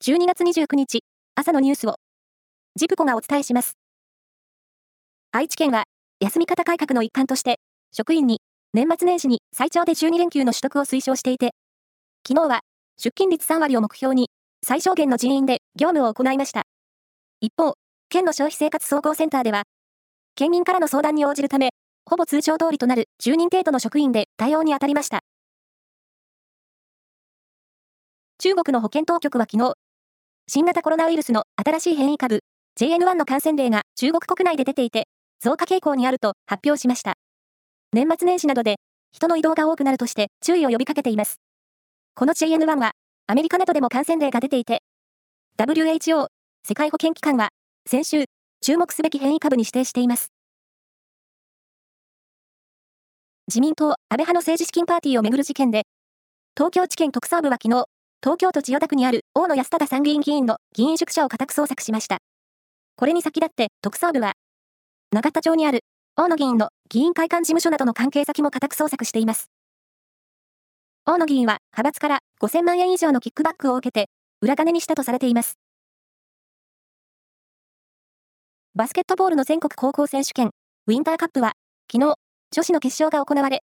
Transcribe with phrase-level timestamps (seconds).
[0.00, 1.00] 12月29日、
[1.34, 1.96] 朝のニュースを、
[2.76, 3.76] ジプコがお伝えします。
[5.32, 5.86] 愛知県は、
[6.20, 7.58] 休み方改革の一環として、
[7.90, 8.40] 職員に
[8.72, 11.50] 年末年始に最長で12連休の取得を推奨していて、
[12.26, 12.60] 昨日は
[12.96, 14.30] 出勤率3割を目標に、
[14.64, 16.62] 最小限の人員で業務を行いました。
[17.40, 17.74] 一方、
[18.08, 19.64] 県の消費生活総合センターでは、
[20.36, 21.70] 県民からの相談に応じるため、
[22.06, 25.24] ほぼ通常通りとなる10人程度の職員で対応に当たりました。
[28.38, 29.74] 中国の保健当局は昨日、
[30.50, 32.40] 新型コロナウイルスの新しい変異株
[32.80, 35.06] JN1 の感染例が中国国内で出ていて、
[35.40, 37.16] 増加傾向にあると発表しました。
[37.92, 38.76] 年末年始などで
[39.12, 41.38] 人の移動が多くなるとして注意を呼びかけています。
[42.14, 42.92] この JN1 は
[43.26, 44.80] アメリカなどでも感染例が出ていて、
[45.58, 46.28] WHO
[46.66, 47.50] 世界保健機関は
[47.86, 48.24] 先週
[48.62, 50.32] 注目すべき変異株に指定しています。
[53.48, 55.82] 自民党安倍派の政治資金パーティーをめぐる事件で、
[56.56, 57.84] 東京地検特捜部は昨日、
[58.20, 62.18] 東京都千代田区にある大野安忠参議院議員の議員宿舎を家宅捜索しました。
[62.96, 64.32] これに先立って特捜部は、
[65.12, 65.84] 永田町にある
[66.16, 69.52] 大野議員の議員会館事務所などの関係先も家宅捜索しています。
[71.06, 74.10] 大野議員は派閥から5000万円以上のキックバックを受けて、
[74.40, 75.54] 裏金にしたとされています。
[78.74, 80.50] バスケットボールの全国高校選手権、
[80.88, 81.52] ウィンターカップは、
[81.90, 82.16] 昨日、
[82.50, 83.60] 女子の決勝が行われ、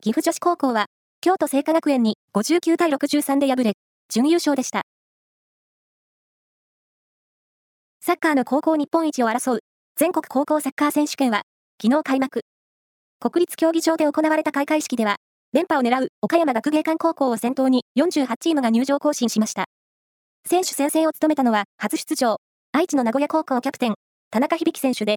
[0.00, 0.86] 岐阜女子高校は
[1.24, 3.72] 京都精華学園に59対63で敗れ、
[4.10, 4.82] 準優勝でした。
[8.02, 9.60] サッカーの高校日本一を争う
[9.96, 11.44] 全国高校サッカー選手権は、
[11.82, 12.42] 昨日開幕。
[13.20, 15.16] 国立競技場で行われた開会式では、
[15.54, 19.64] 連覇を狙う岡山学芸館高校を先頭に48チームが入場行進しました。
[20.46, 22.36] 選手宣誓を務めたのは初出場、
[22.72, 23.94] 愛知の名古屋高校キャプテン、
[24.30, 25.16] 田中響選手で、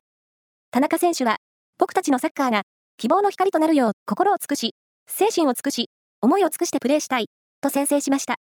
[0.71, 1.35] 田中選手は、
[1.77, 2.61] 僕たちのサッカーが
[2.95, 4.73] 希望の光となるよう心を尽くし、
[5.09, 5.89] 精神を尽くし、
[6.21, 7.27] 思いを尽くしてプレーしたい、
[7.61, 8.35] と宣誓しました。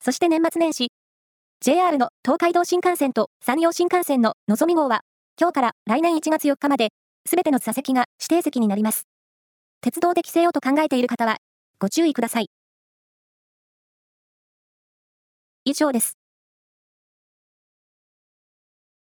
[0.00, 0.88] そして年末年始、
[1.60, 5.02] JR の東海道新幹線と山陽新幹線ののぞみ号は、
[5.40, 6.88] 今日から来年1月4日まで、
[7.24, 9.06] すべての座席が指定席になります。
[9.80, 11.36] 鉄道で帰省をと考えている方は、
[11.78, 12.50] ご注意ください。
[15.64, 16.21] 以上です。